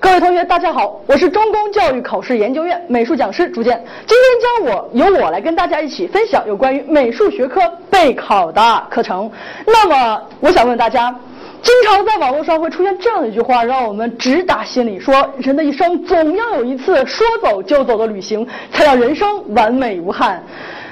[0.00, 3.84] 各位同学，大家好，我是中公教育考试研究院美术讲师朱建。
[4.06, 9.28] 今天将我由我来跟大家一起分享有关于美术学科备考的课程。
[9.66, 11.12] 那么，我想问大家，
[11.62, 20.40] 经常在网络上会出现这样的一句话，让我们直打心里：说人的一生总要有一次说走就走的旅行，才让人生完美无憾。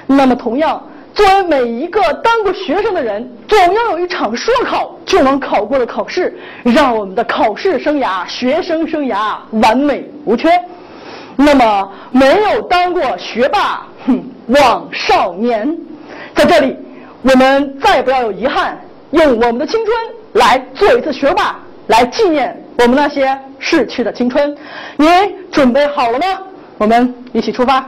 [0.05, 0.83] 那么，同样。
[1.17, 10.47] 作为每一个当过学生的人，总要有一场说考就能考过的考试，让我们的考试生涯、学生生涯完美无缺。
[11.35, 15.75] 那么，没有当过学霸，哼，枉少年。
[16.35, 16.77] 在这里，
[17.23, 18.79] 我们再不要有遗憾，
[19.09, 19.97] 用我们的青春
[20.33, 21.55] 来做一次学霸，
[21.87, 24.55] 来纪念我们那些逝去的青春。
[24.97, 25.07] 你
[25.51, 26.25] 准备好了吗？
[26.77, 27.83] 我们一起出发。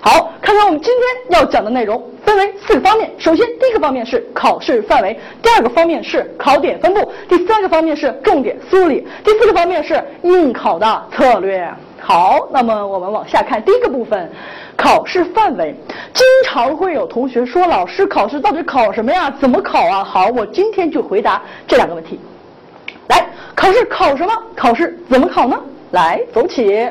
[0.00, 3.10] 好，看看我们今天要讲的内容，分为四个方面。
[3.18, 11.68] 首先，第一个方面是考试范围；第二个方面是考点分布；第三个方面是重点梳理；第四个方面是应考的策略。
[12.00, 14.30] 好，那么我们往下看第一个部分，
[14.76, 15.74] 考试范围。
[16.14, 19.28] 经常会有同学说，老师，考试到底考什么呀？
[19.40, 20.04] 怎么考啊？
[20.04, 22.20] 好，我今天就回答这两个问题。
[23.08, 23.26] 来，
[23.56, 24.32] 考试考什么？
[24.54, 25.60] 考试怎么考呢？
[25.90, 26.88] 来，走起。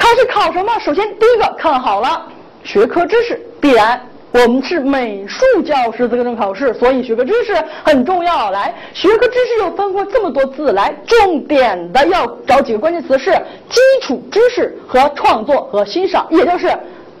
[0.00, 0.72] 考试考什么？
[0.80, 2.26] 首先，第一个看好了，
[2.64, 4.00] 学科知识必然。
[4.32, 8.50] 我们是美术教师资格证考试，所以学科知识很重要。
[8.50, 13.30] 来，学科知识又分过这么多字，来，重点的要找几个关键词是
[13.68, 16.72] 基础知识和创作和欣赏，也就是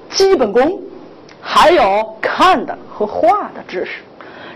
[0.08, 0.80] 基本功，
[1.42, 4.00] 还有看的和画的知识。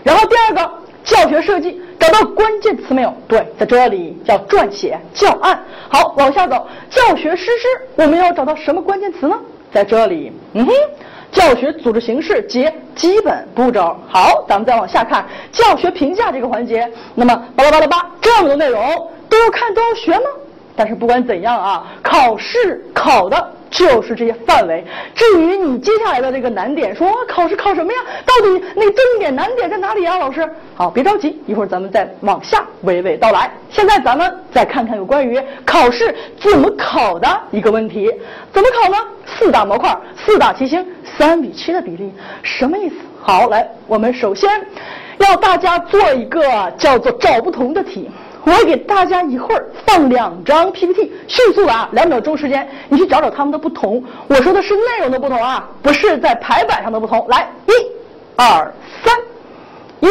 [0.03, 0.84] 然后第二个。
[1.05, 3.13] 教学设计找到关键词没有？
[3.27, 5.63] 对，在这里叫撰写教案。
[5.87, 9.39] 好，往下走，教学实施我们要找到什么关键词呢？
[9.71, 10.73] 在这里，嗯哼，
[11.31, 13.95] 教学组织形式及基本步骤。
[14.09, 16.91] 好，咱们再往下看教学评价这个环节。
[17.13, 18.81] 那么巴拉巴拉巴这么多内容
[19.29, 20.25] 都要看都要学吗？
[20.75, 23.51] 但是不管怎样啊，考试考的。
[23.75, 24.83] 就是这些范围。
[25.13, 27.99] 至于你接下来的这个难点，说考试考什么呀？
[28.25, 30.17] 到底那重点难点在哪里呀？
[30.17, 33.51] 老师，好，别着急，一会儿咱们再往下娓娓道来。
[33.69, 38.09] 现在咱们再看看有关于考试怎么考的一个问题。
[38.53, 38.97] 怎么考呢？
[39.25, 40.85] 四大模块，四大题型，
[41.17, 42.95] 三比七的比例，什么意思？
[43.21, 44.49] 好，来，我们首先
[45.17, 46.41] 要大家做一个
[46.77, 48.09] 叫做找不同的题。
[48.45, 54.03] 我给大家一会儿放两张 PPT，迅速的啊，两秒钟时间，你去找找它们的不同。
[54.27, 57.25] 我说的是内容的不同啊，不是在排版上的不同。
[57.27, 57.71] 来，一、
[58.35, 58.71] 二、
[59.03, 59.15] 三，
[59.99, 60.07] 一、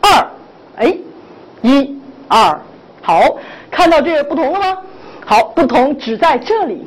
[0.00, 0.30] 二，
[0.76, 0.96] 哎，
[1.62, 1.96] 一、
[2.26, 2.60] 二，
[3.00, 3.38] 好，
[3.70, 4.78] 看到这个不同了吗？
[5.24, 6.84] 好，不同只在这里。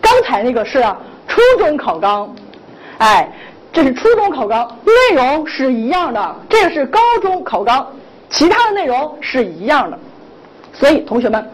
[0.00, 0.82] 刚才那个是
[1.28, 2.34] 初中考纲，
[2.96, 3.30] 哎，
[3.70, 6.36] 这是初中考纲，内容是一样的。
[6.48, 7.86] 这个是高中考纲。
[8.32, 9.98] 其他的内容是一样的，
[10.72, 11.50] 所以同学们，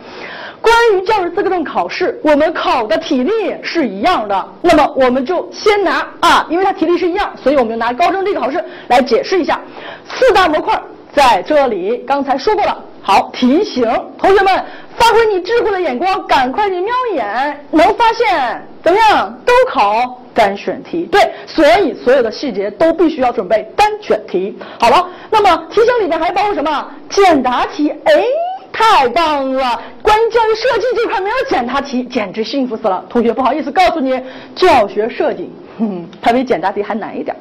[0.62, 4.48] 关于教师资格证考试，我们考的体例是一样的。
[4.62, 9.60] 那么我们就先拿啊，因为它体例是一样，所以我们就拿高中这个考试来解释一下。
[10.08, 10.80] 四大模块
[11.12, 12.84] 在这里，刚才说过了。
[13.02, 13.84] 好，题型，
[14.18, 14.64] 同学们
[14.96, 19.34] 发挥你智慧的眼光，赶快去瞄一眼，能发现怎么样？
[19.44, 24.56] 都考单选题，对，所以所有的细节都必须要准备单选题。
[24.78, 26.90] 好了，那么题型里面还包括什么？
[27.10, 28.12] 简答题，哎，
[28.72, 29.82] 太棒了！
[30.00, 33.04] 关于教育设计这块没有简答题，简直幸福死了。
[33.08, 34.18] 同学，不好意思告诉你，
[34.54, 37.36] 教学设计，哼，它比简答题还难一点，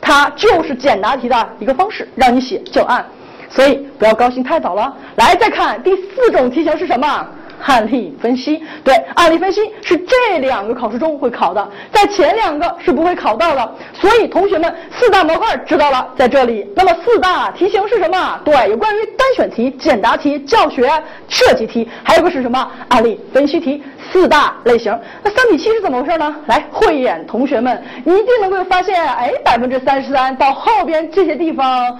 [0.00, 3.04] 它就是简答题的一个方式，让你写教案。
[3.50, 4.94] 所以不要高兴太早了。
[5.16, 7.26] 来，再看第四种题型是什么？
[7.64, 8.62] 案例分析。
[8.82, 13.74] 对，案例分析是这两个考试中会考的，在前两个是不会考到的。
[13.92, 16.66] 所以同学们四大模块知道了，在这里。
[16.74, 18.40] 那么四大题型是什么？
[18.44, 20.90] 对，有关于单选题、简答题、教学
[21.28, 22.70] 设计题，还有个是什么？
[22.88, 23.82] 案例分析题。
[24.10, 24.98] 四大类型。
[25.22, 26.34] 那三比七是怎么回事呢？
[26.46, 31.98] 来，慧眼同学们你一定能够发现，哎，百分之三十三到后边这些地方。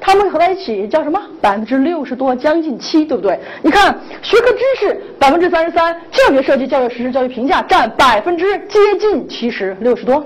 [0.00, 1.20] 他们合在一起叫什么？
[1.40, 3.38] 百分之六十多，将近七，对不对？
[3.62, 10.24] 你看，学科知识百分之三十三，教学设计、教学实施、教学评价占百分之接近七十，六十多。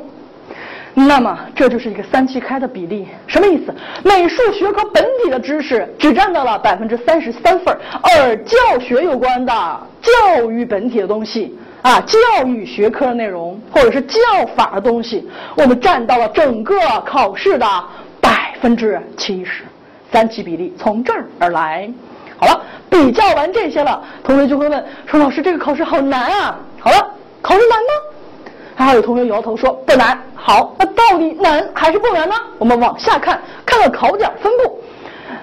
[0.94, 3.74] 那么这就是一个三七开的比例，什么意思？
[4.04, 9.52] 美术学科本体的知识只占到了百分之三十三份而教学有关的
[10.02, 14.18] 教育本体的东西啊，教育学科的内容或者是教
[14.54, 15.26] 法的东西，
[15.56, 16.74] 我们占到了整个
[17.06, 17.66] 考试的。
[18.62, 19.64] 分之七十，
[20.12, 21.90] 三七比例从这儿而来。
[22.38, 27.10] 好了，比较完这些了，同学就会问说：“老师，这个考试好难啊！”好了，
[27.42, 28.46] 考试难吗？
[28.76, 30.16] 还有同学摇头说不难。
[30.36, 32.36] 好，那到底难还是不难呢？
[32.58, 34.80] 我们往下看，看看考点分布。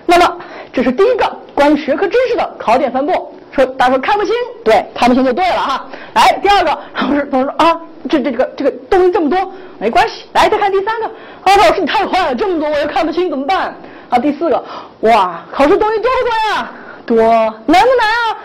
[0.05, 0.37] 那么，
[0.71, 3.35] 这是第一个关于学科知识的考点分布。
[3.51, 4.33] 说大家说看不清，
[4.63, 5.85] 对，看不清就对了哈。
[6.13, 10.25] 来，第二个，老师同学说啊，这这个这个东西这么多，没关系。
[10.33, 13.75] 来，再看第三个，啊，老师你太坏了，这么多我又看不清怎么办？
[14.09, 14.63] 啊，第四个，
[15.01, 16.71] 哇，考试东西多不多呀？
[17.05, 17.17] 多，
[17.65, 18.37] 难不难啊？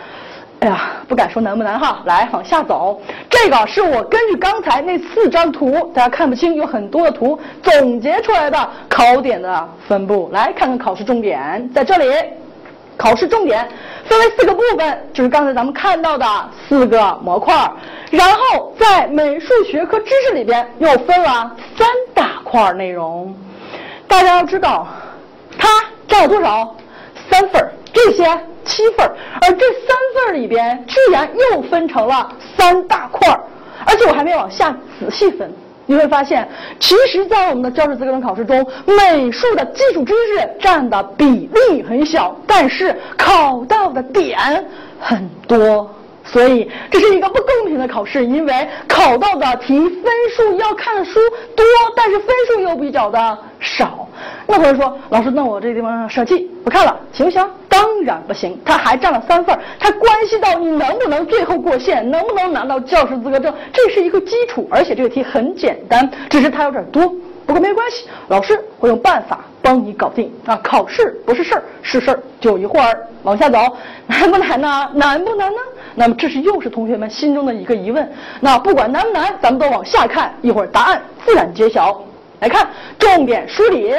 [0.60, 2.00] 哎呀，不敢说难不难哈。
[2.06, 2.98] 来，往下走，
[3.28, 10.30] 这个是我根据刚才那四张图，大家看不清，有很多的图总结出来的考点的分布。
[10.32, 12.06] 来看看考试重点，在这里，
[12.96, 13.68] 考试重点
[14.06, 16.26] 分为四个部分，就是刚才咱们看到的
[16.68, 17.54] 四个模块。
[18.10, 23.34] 然后在美术学科知识里边又分了三大块内容。
[24.06, 24.86] 大家要知道，
[25.58, 25.68] 它
[26.06, 26.76] 占了多少？
[27.30, 27.72] 三份儿。
[27.92, 28.24] 这些
[28.64, 33.40] 七份儿，而这三份儿里边居然又分成了三大块儿，
[33.86, 35.52] 而且我还没往下仔细分。
[35.86, 36.48] 你会发现，
[36.80, 44.38] 其实，在我们的教师资格证考试中，美术的基础知识占的比例很小，但是考到的点
[44.98, 45.90] 很多。
[46.26, 51.20] 所以这是一个不公平的考试，因为考到的题分数要看的书
[51.54, 51.64] 多，
[51.94, 54.03] 但是分数又比较的少。
[54.46, 57.50] 那同学说，老师，那我这地方舍弃不看了，行不行？
[57.68, 64.68] 当然不行，它还占了三份它关系到你能不能最后过线，能不能拿到教师资格证，这是一个基础。
[64.70, 67.08] 而且这个题很简单，只是它有点多，
[67.46, 70.60] 不过没关系，老师会用办法帮你搞定啊。
[70.62, 72.96] 考试不是事儿，是事儿就一会儿。
[73.22, 73.58] 往下走，
[74.06, 74.90] 难不难呢？
[74.94, 75.58] 难不难呢？
[75.94, 78.12] 那么这是又是同学们心中的一个疑问。
[78.40, 81.98] 那不管难不难，咱们都往下看，一会儿答案自然揭晓。
[82.40, 82.68] 来看
[82.98, 83.94] 重点梳理。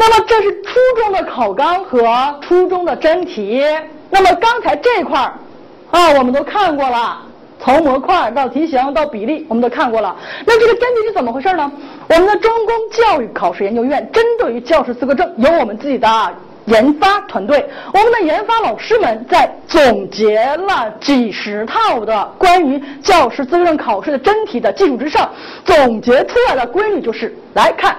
[0.00, 3.62] 那么这是初中的考纲和初中的真题。
[4.08, 5.34] 那么刚才这块儿
[5.90, 7.18] 啊，我们都看过了，
[7.62, 10.16] 从模块到题型到比例，我们都看过了。
[10.46, 11.70] 那这个真题是怎么回事呢？
[12.08, 16.08] 我们的中公教育考试研究院针对于教师资格证，有我们自己的。
[16.66, 25.28] 研发团队，我们的研发老师们在总结了几十套的关于教师资格证考试的真题的基础之上，
[25.64, 27.96] 总结出来的规律就是：来看，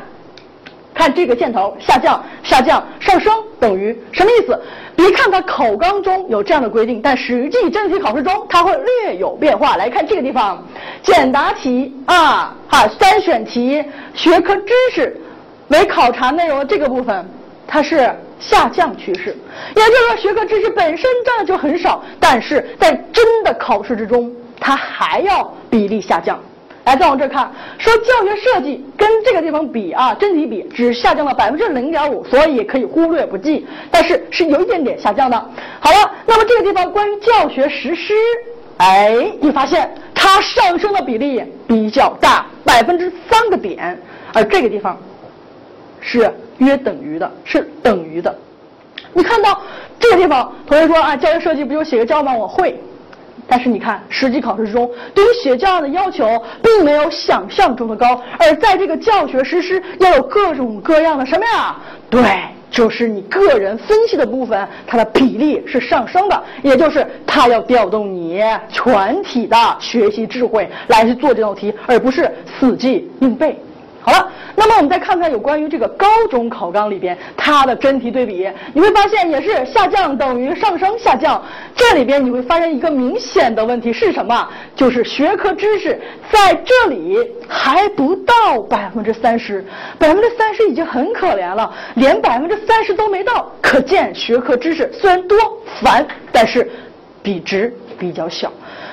[0.94, 4.60] 看这个箭头下降、下降、上升等于什么意思？
[4.96, 9.76] 别看它考纲中有这样的规定，但实际真题考试中它会略有变化。
[9.78, 10.64] 来看这个地方，
[11.02, 13.84] 简答题啊，哈，三选题、
[14.14, 15.20] 学科知识
[15.70, 17.26] 为考察内容的这个部分，
[17.68, 18.10] 它是。
[18.42, 19.38] 下降趋势，
[19.76, 26.40] 也就是说学科知识本身占的就很少，但是在真的考试之中，它还要比例下降。
[26.86, 35.38] 来，再往这看，说教学设计跟这个地方比啊，真题比只下降了百分之零点五，所以可以忽略不计，但是是有一点点下降的。
[35.80, 38.14] 好了，那么这个地方关于教学实施，
[38.78, 44.00] 哎，你发现它上升的比例比较大，百分之三个点，
[44.34, 44.98] 而这个地方
[46.00, 46.32] 是。
[46.58, 48.36] 约等于的是等于的，
[49.14, 49.60] 你看到
[50.00, 52.32] 这个地方，同学说啊，教学设计不就写个教吗？
[52.32, 52.80] 我会，
[53.52, 61.76] 但是你看实际考试中对于写教案的要求并没有想象中的高，而在这个教学实施要有各种各样的什么呀？
[62.10, 62.24] 对，
[62.72, 73.60] 就是你个人分析的部分，它的比例是上升的，也就是它要调动你全体的学习智慧来去做这道题，而不是死记硬背。
[74.02, 81.42] 好了，那么我们再看看有关于这个高中考纲里边它的真题对比，你会发现也是下降等于上升下降。
[81.76, 84.48] 这里边你会发现一个明显的问题是什么？
[84.76, 86.00] 就是学科知识
[86.32, 87.18] 在这里
[87.48, 89.64] 还不到百分之三十，
[90.00, 95.38] 百分之三十已经很可怜了，连百分之三十都没到，可见学科知识虽然多
[95.82, 96.70] 烦，但是
[97.22, 98.52] 比值比较小。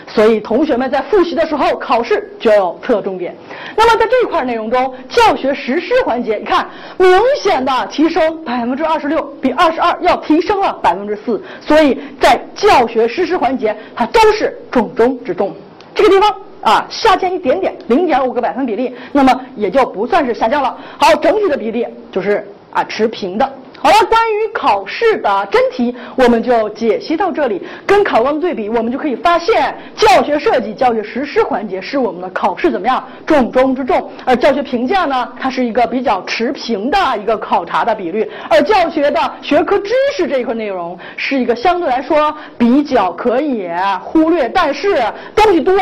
[0.08, 3.36] 所以同学们在复习的时候，考试就要侧重点。
[3.76, 7.08] 那么在这块内容中，教学实施环节，你看明
[7.40, 11.40] 显的提升百分之二十六，比二十二要提升了百分之四。
[11.60, 15.54] 所以在教学实施环节，它都是重中之重。
[15.94, 20.76] 这个地方啊，下降一点点，零点五个百分比例，那么也就不算是下降了。
[20.96, 23.52] 好，整体的比例就是啊持平的。
[23.80, 27.64] 好了，关于考试的真题，我们就解析到这里。
[27.86, 43.70] 跟考纲对比，我们就可以发现，教学设计、教学实施环节是我们的考试怎么样重中之重，而教学评价呢，它是一个比较持平的一个考察的比率，而教学的学科知识这一块内容是一个相对来说比较可以
[44.02, 45.00] 忽略，但是
[45.36, 45.74] 东西多，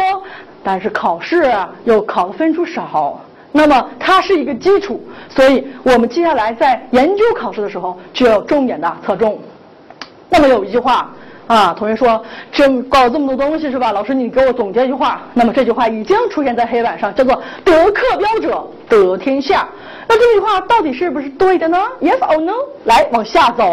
[0.63, 1.51] 但是考试
[1.85, 3.21] 又考的分数少。
[3.57, 9.39] 那么它是一个基础，所以我们接下来在研究考试的时候就要重点的侧重。
[10.29, 11.11] 那么有一句话
[11.47, 12.23] 啊，同学说
[12.53, 13.93] 这搞这么多东西是吧？
[13.93, 15.23] 老师你给我总结一句话。
[15.33, 19.67] 那么这句话已经出现在黑板上，叫做“得课标者得天下。
[20.07, 22.53] 那这句话到底是不是对的呢？Yes or no？
[22.85, 23.65] 来往下走，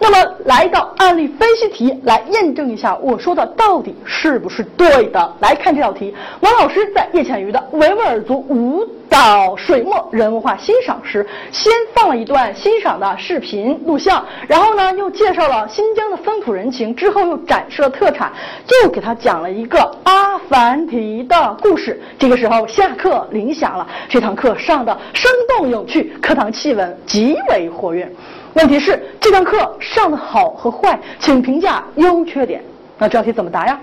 [0.00, 5.34] 那么来一道案例分析题来验证一下我说的到底是不是对的。
[5.40, 18.32] 来看这道题，王老师在叶浅予的维吾尔族舞蹈水墨人物画欣赏时，先放了一段欣赏的视频录像，然后呢又介绍了新疆的风土人情，之后又展示了特产，
[18.66, 22.00] 就给他讲了一个阿凡提的故事。
[22.18, 28.10] 这个时候下课铃响了，这堂课上的生动有趣，课堂气氛极为活跃。
[28.54, 32.62] 问题是这堂课上的好和坏，请评价优缺点。
[33.00, 33.78] 那这道题怎么答呀？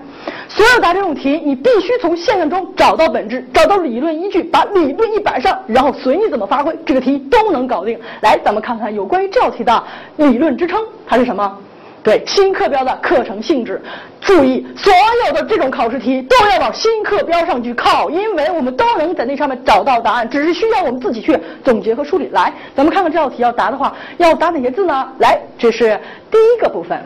[0.48, 7.98] 所有答这种题，你必须从现象中找到本质，找到理论依据，把理论一摆上，然后随你怎么发挥，这个题都能搞定。
[8.20, 9.82] 来，咱们看看有关于这道题的
[10.16, 11.58] 理论支撑，它是什么？
[12.06, 13.82] 对，新课标的课程性质。
[14.20, 14.92] 注意，所
[15.26, 22.28] 有的这种考试题都要往新课标上去靠，因为我们都能在那上面找到答案，只是需要我们自己去总结和梳理。
[22.28, 25.08] 来，咱们看看这道题要答的话，要答哪些字呢？
[25.18, 25.98] 来，这是
[26.30, 26.96] 第一个部分，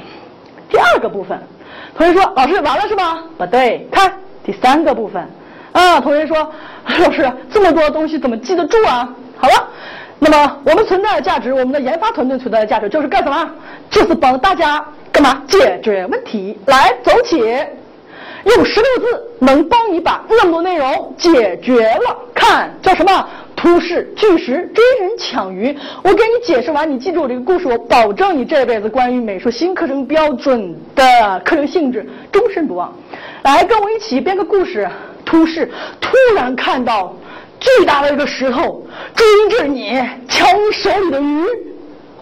[0.69, 1.41] 第二个部分。
[1.97, 3.25] 同学说，老师完了是吧？
[3.39, 4.13] 不对，看
[4.45, 5.27] 第三个部分。
[5.73, 6.37] 啊，同学说，
[6.85, 9.09] 老师这么多东西怎么记得住啊？
[9.39, 9.69] 好了，
[10.23, 13.51] 那么我们存在的价值，我们的研发团队存在的价值就是干什么？
[13.91, 15.43] 就是帮大家干嘛？
[15.49, 16.59] 解决问题。
[16.67, 22.17] 来，走起，用十六字能帮你把那么多内容解决了。
[22.35, 23.27] 看叫什么？
[23.57, 25.75] 突视、巨石、追人抢鱼。
[26.03, 32.95] 我给你解释完，你记住我这个故事，我保证你这辈子关于美术新课程标准的课程性质终身不忘。
[33.43, 34.87] 来，跟我一起编个故事。
[35.25, 37.15] 突视，突然看到
[37.61, 39.93] 巨大的一个石头追着你
[40.27, 41.45] 抢你手里的鱼。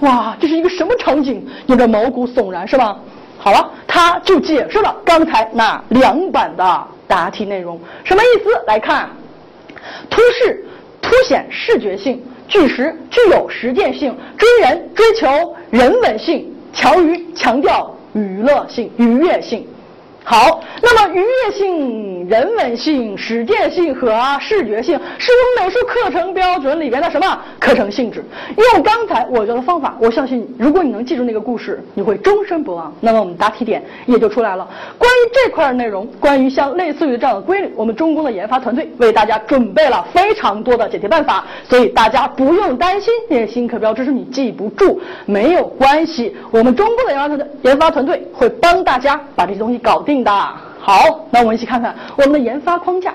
[0.01, 1.47] 哇，这是一个什么场景？
[1.67, 2.99] 有点毛骨悚然，是吧？
[3.39, 8.51] 好了，他就解释了刚才那两版的答题内容，什么意思？
[8.67, 9.09] 来看，
[10.11, 10.65] 突视。
[11.01, 19.67] 凸显视觉性，巨石具有实践性，追人追求人文性，强于强调娱乐性、愉悦性。
[20.31, 28.23] 好，那么愉悦性、人文性、实践性和视觉性是我们美术课程标准里边的什么课程性质？
[28.75, 32.95] 用刚才我教的方法，我相信如果你能记住那个故事，你会终身不忘。
[33.01, 34.69] 那么我们答题点也就出来了。
[34.99, 46.37] 关于这块内容，关于像类似于这样的规律，我们中公的研发团队为大家准备了非常多的解题办法，所以大家不用担心那些新课标知识你记不住，没有关系。
[46.51, 50.18] 我们中公的研发团队研发团队会帮大家把这些东西搞定。
[50.23, 50.31] 的
[50.81, 53.13] 好，那我们一起看看我们的研发框架。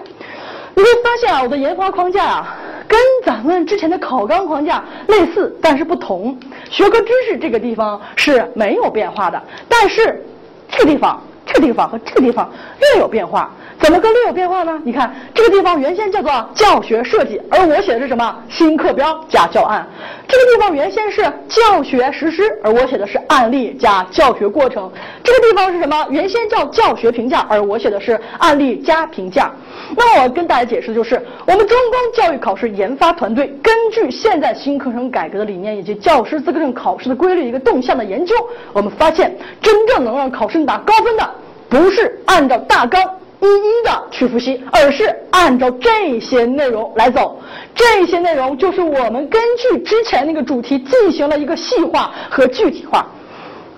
[0.75, 2.55] 你会发现啊，我的研发框架啊，
[2.87, 6.37] 跟咱们之前的考纲框架类似，但是不同。
[6.69, 10.25] 学科知识这个地方是没有变化的，但是
[10.69, 13.51] 这个地方、这个地方和这个地方略有变化。
[13.83, 14.81] 怎么个略有变化呢？
[14.85, 18.33] 你看这个地方原先叫做教学设计，而我写的是什么？
[18.49, 19.85] 新课标加教案。
[20.25, 24.89] 这个地方原先是教学实施，而我写的是案例加教学过程。
[25.21, 26.07] 这个地方是什么？
[26.09, 29.51] 原先叫教学评价，而我写的是案例加评价。
[29.97, 38.33] 那么我跟大家解释的就是，我们中公教育考试研发团队根据现在新课程改革的理念以及教师资格证考试的规律一个动向的研究，
[38.71, 41.29] 我们发现真正能让考生打高分的，
[41.67, 43.03] 不是按照大纲。
[43.43, 47.41] 一一的去复习，而是按照这些内容来走。
[47.75, 53.05] 这些内容就是我们根据之前那个主题进行了一个细化和具体化，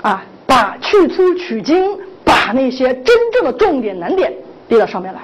[0.01, 4.31] 啊，把去粗取精，把那些真正的重点难点
[4.67, 5.19] 列到上面来。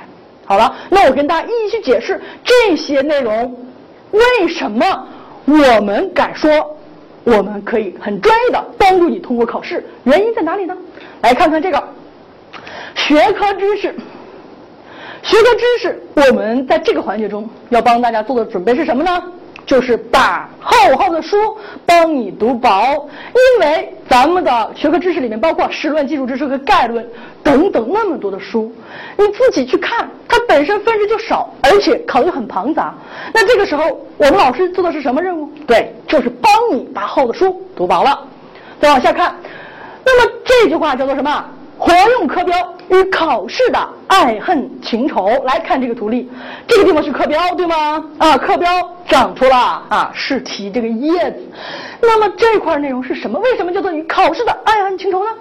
[0.46, 3.56] 好了，那我跟大家一一去解释这些内容，
[4.12, 5.08] 为什么
[5.46, 6.50] 我们敢说
[7.24, 9.86] 我们可以很专业的帮助你通过考试？
[10.04, 10.76] 原因在哪里呢？
[11.22, 11.82] 来看看这个
[12.96, 13.94] 学科知识。
[15.24, 19.24] 学科知识，我们在这个环节中要帮大家做的准备是什么呢？
[19.64, 21.38] 就是把厚厚的书
[21.86, 27.08] 帮你读薄，因为咱们的学科知识里面包括史论、基础知识和概论
[27.44, 28.74] 等等那么多的书，
[29.18, 32.94] 你自己去看，它本身分值就少，而且考虑很庞杂。
[33.34, 33.86] 那这个时候，
[34.18, 35.48] 我们老师做的是什么任务？
[35.68, 38.28] 对，就是帮你把厚的书读薄了。
[38.82, 39.34] 再往下看，
[40.04, 41.46] 那么这句话叫做什么？
[41.82, 42.56] 活用课标
[42.90, 46.30] 与考试的爱恨情仇来看这个图例，
[46.68, 48.06] 这个地方是课标对吗？
[48.20, 48.70] 啊，课标
[49.08, 49.58] 长出了
[49.90, 51.40] 啊试题这个叶子，
[52.00, 53.40] 那么这块内容是什么？
[53.40, 55.32] 为什么叫做与考试的爱恨情仇呢？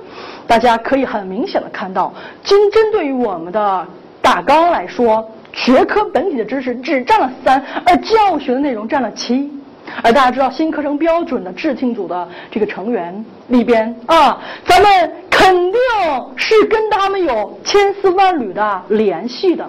[0.46, 2.10] 大家可以很明显的看到，
[2.42, 3.86] 仅针对于我们的
[4.22, 9.52] 大纲来说，学科本体的知识只占了三，而教学的内容占了七。
[10.02, 15.12] 而大家知道新课程标准的制定组的这个成员里边啊，咱们。
[15.40, 15.80] 肯定
[16.36, 19.66] 是跟他们有千丝万缕的联系的。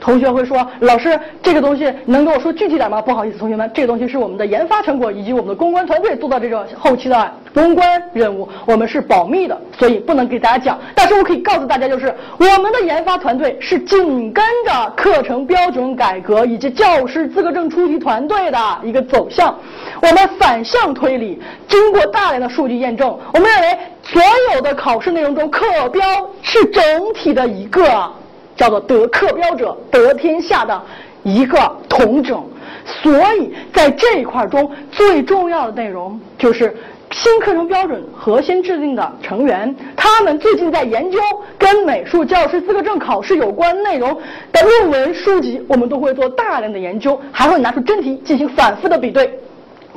[0.00, 10.78] 同学会说：“老师，这个东西能跟我说具体点吗？”不好意思，同学们，这个东西是我们的研发成果以及我们的公关团队做到这个后期的公关任务，我们是保密的，所以不能给大家讲。
[10.94, 19.56] 但是我可以告诉大家，就是我们的研发团队是紧跟着课程标准改革以及教师资格证出题团队的一个走向。
[20.02, 24.22] 我们反向推理，经过大量的数据验证，我们认为所
[24.54, 26.02] 有的考试内容中，课标
[26.42, 26.82] 是整
[27.14, 28.10] 体的一个。
[28.56, 30.82] 叫做得课标者得天下的
[31.22, 31.58] 一个
[31.88, 32.42] 统整，
[32.84, 36.74] 所以在这一块中最重要的内容就是
[37.10, 41.18] 新课程标准核心制定的成员，他们最近在研究
[41.58, 44.16] 跟美术教师资格证考试有关内容
[44.52, 49.38] 的论文书籍，我们都会做大量的研究，还会拿出真题进行反复的比对。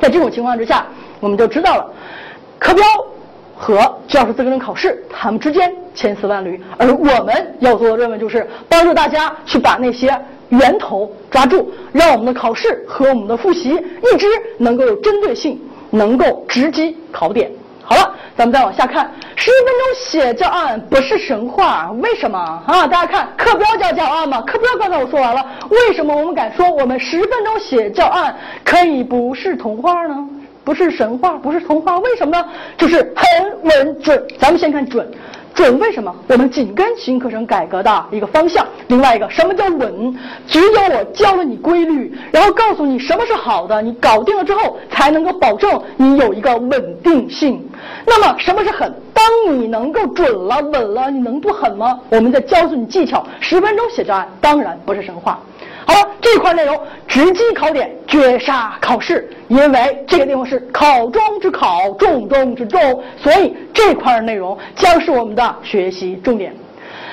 [0.02, 0.86] 在这种情况之下，
[1.20, 1.86] 我们就知道了。
[3.62, 10.10] 和教师资格证考试，他们之间千丝万缕，而我们要做的任务就是帮助大家去把那些
[10.48, 14.26] 源头抓住，让我们的考试和我们的复习一直
[14.58, 17.52] 能够有针对性，能够直击考点。
[17.84, 22.88] 好了，咱们再往下看，十分钟写教案不是神话，为什么啊？
[22.88, 24.42] 大家看课标叫教案吗？
[24.44, 30.30] 课标刚才我说完了，为什么我们敢说我们十分钟写教案可以不是童话呢？
[30.70, 32.46] 不是神话，不是童话，为什么呢？
[32.78, 34.24] 就是很稳准。
[34.38, 35.10] 咱们先看准，
[35.56, 36.16] 准为什么？
[36.28, 38.64] 我们紧跟新课程改革的一个方向。
[38.88, 40.16] 另外一个，什么叫稳？
[40.46, 47.68] 只有我教了你规律，然后告诉你什么是好的，你搞定了之后，才能够保证你有一个稳定性。
[48.06, 48.94] 那么什么是狠？
[49.12, 49.26] 当
[49.58, 52.00] 你能够准了、稳了，你能不狠吗？
[52.12, 55.40] 我们在教诉你技巧，十分钟写教案，当然不是神话。
[55.90, 66.56] 好了，这块内容直击考点，绝杀考试，因为这个地方是考中之考，重中之重，所以这块内容将是我们的学习重点。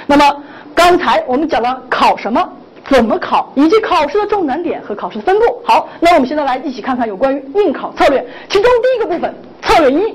[0.06, 0.42] 那么
[0.75, 2.47] 刚才我们讲了考什么，
[2.87, 5.58] 怎么考，以及考试的重难点和考试的分布。
[5.65, 10.15] 好，那我们现在来一起看看有关于应考策略，其中第一个部分，策略一，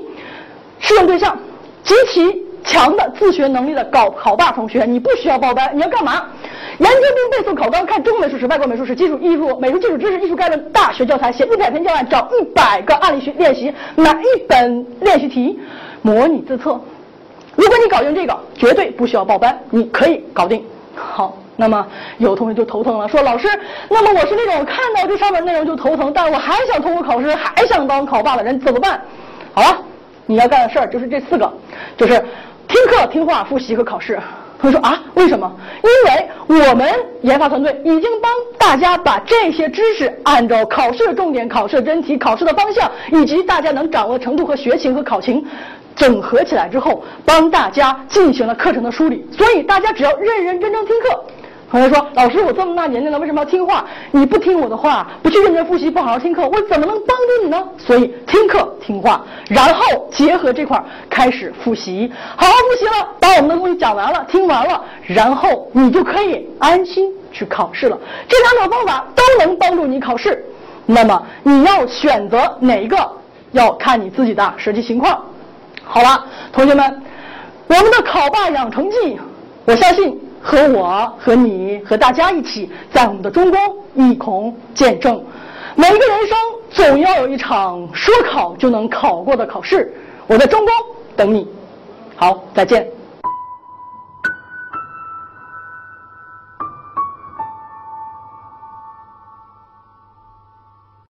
[0.78, 1.36] 适用对象
[1.82, 6.28] 极其强的自学能力的高考霸同学，你不需要报班，你要干嘛？
[6.82, 15.60] 研究并背诵考纲，看中国美术史、外国美术史、基础艺术、美术基础知识、艺术概论、大学教材，写一百篇教案，找一百个案例去练习，买一本练习题，
[16.02, 16.80] 模拟自测。
[17.54, 20.64] 如果你搞定这个，绝对不需要报班，你可以搞定。
[20.96, 21.86] 好，那么
[22.18, 23.48] 有同学就头疼了，说老师，
[23.88, 29.00] 那么我是那种看到这上面内容就头疼，但我还想通过考试，还想当考霸的人怎么办？
[29.54, 29.78] 好了，
[30.26, 31.52] 你要干的事儿就是这四个，
[31.96, 32.18] 就是
[32.66, 34.18] 听课、听话、复习和考试。
[34.62, 35.52] 他说啊，为什么？
[35.82, 35.90] 因
[36.54, 36.88] 为我们
[37.22, 45.44] 研发团队已经帮大家把这些知识按照考试的重点、考试的真题、考试的方向，以及大家能掌握程度和学情和考情，
[45.96, 49.26] 整合起来之后，帮大家进行了课程的梳理。
[49.36, 51.24] 所以大家只要认认真真听课。
[51.72, 53.82] 同学说：“老师，我这么大年纪了，为什么要听话？
[54.10, 57.66] 你不听我的话，不去认真复习，不好好听课，我怎么能帮助你呢？
[57.78, 67.98] 所以听课听话，然后结合这块开始复习，好好复习了，把我们的东西讲完了，听完了，然后你就可以安心去考试了。
[68.28, 70.44] 这两种方法都能帮助你考试。
[70.84, 72.98] 那么你要选择哪一个，
[73.52, 75.24] 要看你自己的实际情况。
[75.82, 77.02] 好了，同学们，
[77.66, 79.18] 我们的考霸养成记，
[79.64, 83.58] 我相信。”和我和你和大家一起，在我们的中公
[83.94, 85.24] 一同见证，
[85.76, 86.38] 每一个人生
[86.70, 89.94] 总要有一场说考就能考过的考试。
[90.26, 90.68] 我在中公
[91.16, 91.46] 等你，
[92.16, 92.86] 好，再见。